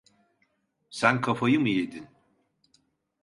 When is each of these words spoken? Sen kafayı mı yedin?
Sen 0.89 1.21
kafayı 1.21 1.59
mı 1.59 1.69
yedin? 1.69 2.07